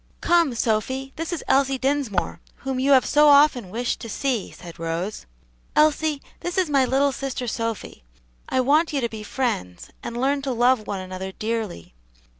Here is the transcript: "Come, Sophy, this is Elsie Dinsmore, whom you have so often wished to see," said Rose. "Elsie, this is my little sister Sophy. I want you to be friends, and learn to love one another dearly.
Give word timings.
"Come, 0.21 0.55
Sophy, 0.55 1.13
this 1.15 1.31
is 1.31 1.43
Elsie 1.47 1.77
Dinsmore, 1.77 2.39
whom 2.65 2.79
you 2.79 2.93
have 2.93 3.05
so 3.05 3.27
often 3.27 3.69
wished 3.69 3.99
to 3.99 4.09
see," 4.09 4.49
said 4.49 4.79
Rose. 4.79 5.27
"Elsie, 5.75 6.23
this 6.39 6.57
is 6.57 6.71
my 6.71 6.85
little 6.85 7.11
sister 7.11 7.45
Sophy. 7.45 8.03
I 8.49 8.61
want 8.61 8.91
you 8.93 8.99
to 9.01 9.09
be 9.09 9.21
friends, 9.21 9.91
and 10.01 10.19
learn 10.19 10.41
to 10.41 10.53
love 10.53 10.87
one 10.87 11.01
another 11.01 11.31
dearly. 11.31 11.93